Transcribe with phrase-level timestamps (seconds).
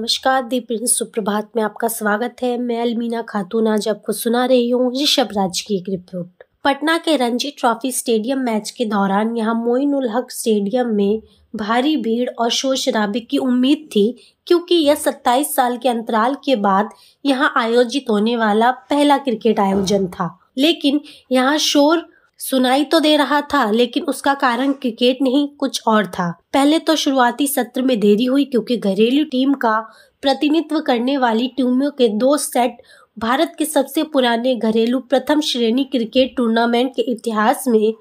[0.00, 4.92] नमस्कार दीपिन सुप्रभात में आपका स्वागत है। मैं अलमीना खातून आज आपको सुना रही हूँ
[4.92, 9.92] ऋषभ राज की एक रिपोर्ट। पटना के रणजी ट्रॉफी स्टेडियम मैच के दौरान यहाँ मोइन
[9.94, 11.20] उल हक स्टेडियम में
[11.54, 14.14] भारी भीड़ और शोर शराबे की उम्मीद थी,
[14.46, 16.90] क्योंकि यह 27 साल के अंतराल के बाद
[17.24, 21.00] यहाँ आयोजित होने वाला पहला क्रिकेट आयोजन था। लेकिन
[21.32, 22.06] यहाँ शोर
[22.40, 26.94] सुनाई तो दे रहा था, लेकिन उसका कारण क्रिकेट नहीं, कुछ और था। पहले तो
[26.96, 29.78] शुरुआती सत्र में देरी हुई, क्योंकि घरेलू टीम का
[30.22, 32.76] प्रतिनिधित्व करने वाली टीमों के दो सेट
[33.16, 37.92] भारत के सबसे पुराने घरेलू प्रथम श्रेणी क्रिकेट टूर्नामेंट के इतिहास में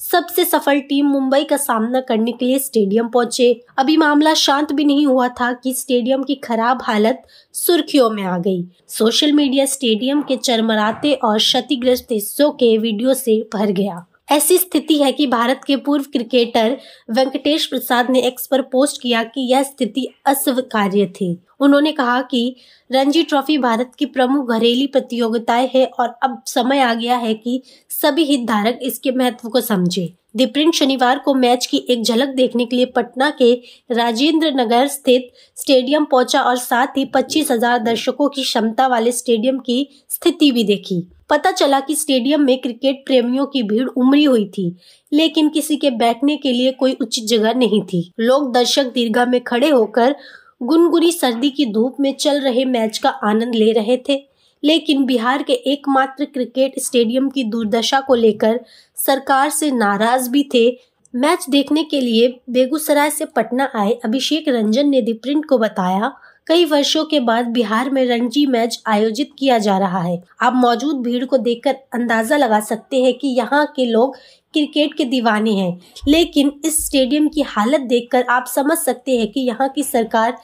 [0.00, 4.84] सबसे सफल टीम मुंबई का सामना करने के लिए स्टेडियम पहुँचे। अभी मामला शांत भी
[4.84, 7.22] नहीं हुआ था कि स्टेडियम की खराब हालत
[7.54, 13.40] सुर्खियों में आ गई। सोशल मीडिया स्टेडियम के चरमराते और क्षतिग्रस्त हिस्सों के वीडियो से
[13.54, 16.76] भर गया। ऐसी स्थिति है कि भारत के पूर्व क्रिकेटर
[17.10, 22.56] वेंकटेश प्रसाद ने एक्स पर पोस्ट किया कि यह स्थिति अस्वीकार्य थी। उन्होंने कहा कि
[22.90, 27.60] रणजी ट्रॉफी भारत की प्रमुख घरेली प्रतियोगिताएँ है और अब समय आ गया है कि
[27.90, 32.76] सभी हितधारक इसके महत्व को समझे। दिप्रिंट शनिवार को मैच की एक झलक देखने के
[32.76, 33.52] लिए पटना के
[33.90, 39.58] राजेंद्र नगर स्थित स्टेडियम पहुँचा और साथ ही पच्चीस हज़ार दर्शकों की क्षमता वाले स्टेडियम
[39.58, 44.44] की स्थिति भी देखी। पता चला कि स्टेडियम में क्रिकेट प्रेमियों की भीड़ उमड़ी हुई
[44.48, 44.74] थी,
[45.12, 49.40] लेकिन किसी के बैठने के लिए कोई उचित जगह नहीं थी। लोग दर्शक दीर्घा में
[49.40, 50.14] खड़े होकर
[50.62, 54.20] गुनगुनी सर्दी की धूप में चल रहे मैच का आनंद ले रहे थे,
[54.62, 58.60] लेकिन बिहार के एकमात्र क्रिकेट स्टेडियम की दुर्दशा को लेकर
[58.96, 60.68] सरकार से नाराज़ भी थे।
[61.14, 66.12] मैच देखने के लिए बेगूसराय से पटना आए अभिषेक रंजन ने दीप्रिंट को बताया
[66.48, 71.02] कई वर्षों के बाद बिहार में रणजी मैच आयोजित किया जा रहा है। आप मौजूद
[71.02, 74.16] भीड़ को देखकर अंदाज़ा लगा सकते हैं कि यहाँ के लोग
[74.54, 79.40] क्रिकेट के दीवाने हैं। लेकिन इस स्टेडियम की हालत देखकर आप समझ सकते हैं कि
[79.40, 80.36] यहाँ की सरकार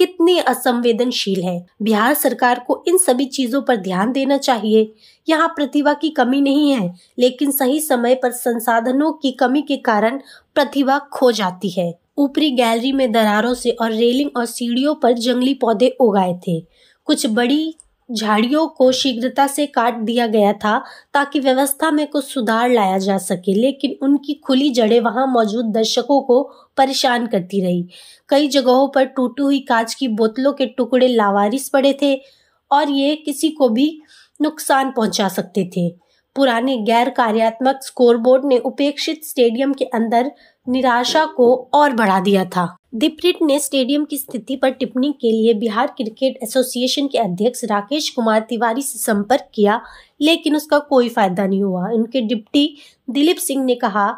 [0.00, 4.92] कितनी असंवेदनशील है। बिहार सरकार को इन सभी चीज़ों पर ध्यान देना चाहिए।
[5.28, 10.18] यहाँ प्रतिभा की कमी नहीं है, लेकिन सही समय पर संसाधनों की कमी के कारण
[10.54, 15.54] प्रतिभा खो जाती है। ऊपरी गैलरी में दरारों से और रेलिंग और सीढ़ियों पर जंगली
[15.54, 16.60] पौधे उगाए थे।
[17.04, 17.74] कुछ बड़ी
[18.10, 20.78] झाड़ियों को शीघ्रता से काट दिया गया था
[21.14, 26.20] ताकि व्यवस्था में कुछ सुधार लाया जा सके, लेकिन उनकी खुली जड़ें वहाँ मौजूद दर्शकों
[26.20, 26.42] को
[26.76, 27.88] परेशान करती रही।
[28.28, 32.14] कई जगहों पर टूटी हुई कांच की बोतलों के टुकड़े लावारिस पड़े थे
[32.70, 34.00] और ये किसी को भी
[34.40, 35.88] नुकसान पहुँचा सकते थे।
[36.36, 40.30] पुराने गैर कार्यात्मक स्कोरबोर्ड ने उपेक्षित स्टेडियम के अंदर
[40.66, 45.52] निराशा को और बढ़ा दिया था। दीप्रिट ने स्टेडियम की स्थिति पर टिप्पणी के लिए
[45.54, 49.80] बिहार क्रिकेट एसोसिएशन के अध्यक्ष राकेश कुमार तिवारी से संपर्क किया,
[50.20, 52.76] लेकिन उसका कोई फ़ायदा नहीं हुआ। उनके डिप्टी
[53.08, 54.10] दिलीप सिंह ने कहा,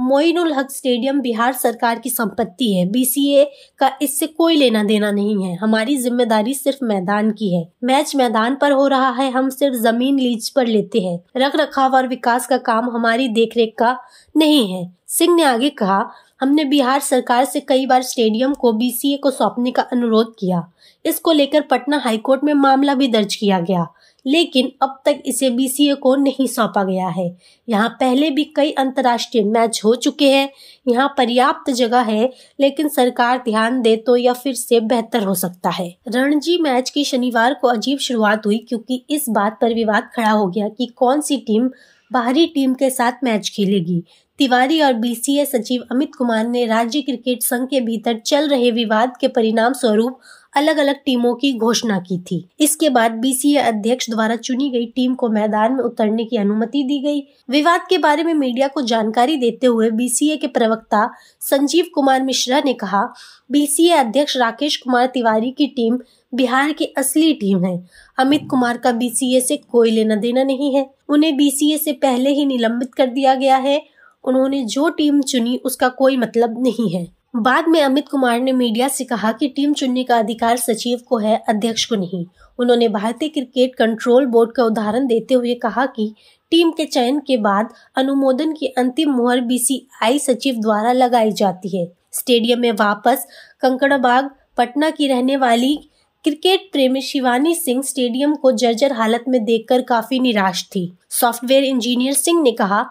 [0.00, 3.44] मोइनुल हक स्टेडियम बिहार सरकार की संपत्ति है। बीसीए
[3.78, 8.56] का इससे कोई लेना देना नहीं है। हमारी ज़िम्मेदारी सिर्फ़ मैदान की है। मैच मैदान
[8.56, 12.46] पर हो रहा है। हम सिर्फ़ ज़मीन लीज पर लेते हैं। रख रखाव और विकास
[12.46, 13.96] का काम हमारी देखरेख का
[14.34, 16.04] नहीं है। सिंह ने आगे कहा
[16.44, 20.72] हमने बिहार सरकार से कई बार स्टेडियम को, बीसीए को सौंपने का अनुरोध किया।
[21.04, 23.86] इसको लेकर पटना हाईकोर्ट में मामला भी दर्ज किया गया।
[24.26, 27.26] लेकिन अब तक इसे बीसीए को नहीं सौंपा गया है।
[27.68, 30.48] यहाँ पहले भी कई अंतर्राष्ट्रीय मैच हो चुके हैं।
[30.86, 32.30] यहाँ पर्याप्त जगह है,
[32.60, 37.04] लेकिन सरकार ध्यान दे तो यह फिर से बेहतर हो सकता है। रणजी मैच की
[37.04, 41.20] शनिवार को अजीब शुरुआत हुई क्योंकि इस बात पर विवाद खड़ा हो गया कि कौन
[41.20, 41.70] सी टीम
[42.10, 44.02] बाहरी टीम के साथ मैच खेलेगी।
[44.38, 49.16] तिवारी और बीसीए सचिव अमित कुमार ने राज्य क्रिकेट संघ के भीतर चल रहे विवाद
[49.20, 50.18] के परिणाम स्वरूप
[50.54, 55.14] अलग अलग टीमों की घोषणा की थी। इसके बाद बीसीए अध्यक्ष द्वारा चुनी गई टीम
[55.14, 57.20] को मैदान में उतरने की अनुमति दी गई।
[57.50, 61.08] विवाद के बारे में मीडिया को जानकारी देते हुए बीसीए के प्रवक्ता
[61.40, 63.08] संजीव कुमार मिश्रा ने कहा,
[63.50, 65.98] बीसीए अध्यक्ष राकेश कुमार तिवारी की टीम
[66.34, 67.88] बिहार की असली टीम है।
[68.18, 72.46] अमित कुमार का बीसीए से कोई लेना देना नहीं है। उन्हें बीसीए से पहले ही
[72.46, 73.82] निलंबित कर दिया गया है।
[74.24, 78.88] उन्होंने जो टीम चुनी उसका कोई मतलब नहीं है। बाद में अमित कुमार ने मीडिया
[78.88, 82.24] से कहा कि टीम चुनने का अधिकार सचिव को है, अध्यक्ष को नहीं।
[82.58, 86.12] उन्होंने भारतीय क्रिकेट कंट्रोल बोर्ड का उदाहरण देते हुए कहा कि
[86.50, 91.86] टीम के चयन के बाद अनुमोदन की अंतिम मुहर बीसीआई सचिव द्वारा लगाई जाती है।
[92.12, 93.26] स्टेडियम में वापस
[93.60, 95.76] कंकड़ाबाग, पटना की रहने वाली
[96.24, 102.12] क्रिकेट प्रेमी शिवानी सिंह स्टेडियम को जर्जर हालत में देखकर काफ़ी निराश थी। सॉफ्टवेयर इंजीनियर
[102.12, 102.86] सिंह ने कहा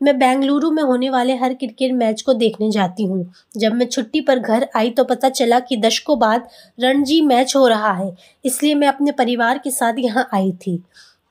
[0.00, 4.20] मैं बेंगलुरु में होने वाले हर क्रिकेट मैच को देखने जाती हूँ। जब मैं छुट्टी
[4.20, 6.48] पर घर आई तो पता चला कि दशकों बाद
[6.78, 8.14] रणजी मैच हो रहा है,
[8.44, 10.76] इसलिए मैं अपने परिवार के साथ यहाँ आई थी।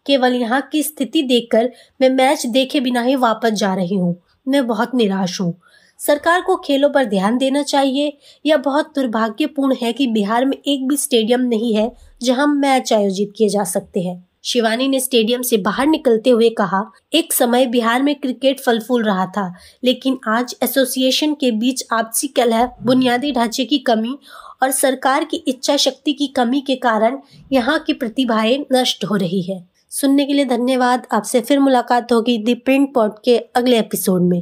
[0.06, 1.72] केवल यहाँ की स्थिति देखकर
[2.02, 4.16] मैं मैच देखे बिना ही वापस जा रही हूँ।
[4.48, 5.54] मैं बहुत निराश हूँ।
[6.00, 10.88] सरकार को खेलों पर ध्यान देना चाहिए, यह बहुत दुर्भाग्यपूर्ण है कि बिहार में एक
[10.88, 11.92] भी स्टेडियम नहीं है
[12.24, 16.92] जहाँ मैच आयोजित किए जा सकते हैं। शिवानी ने स्टेडियम से बाहर निकलते हुए कहा,
[17.14, 19.54] एक समय बिहार में क्रिकेट फल फूल रहा था,
[19.84, 24.18] लेकिन आज एसोसिएशन के बीच आपसी कलह, बुनियादी ढांचे की कमी
[24.64, 27.20] और सरकार की इच्छा शक्ति की कमी के कारण
[27.52, 32.38] यहाँ की प्रतिभाएँ नष्ट हो रही है। सुनने के लिए धन्यवाद। आपसे फिर मुलाकात होगी
[32.38, 34.42] दी प्रिंट पॉट के अगले एपिसोड में।